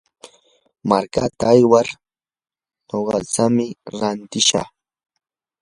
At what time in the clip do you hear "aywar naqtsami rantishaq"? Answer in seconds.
1.53-4.69